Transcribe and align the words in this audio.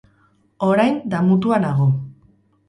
Orain, 0.67 0.97
damutua 1.11 1.61
nago. 1.67 1.87